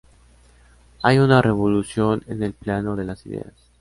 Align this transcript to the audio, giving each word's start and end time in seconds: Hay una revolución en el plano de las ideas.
Hay 1.03 1.19
una 1.19 1.43
revolución 1.43 2.23
en 2.25 2.41
el 2.41 2.53
plano 2.53 2.95
de 2.95 3.03
las 3.05 3.23
ideas. 3.27 3.53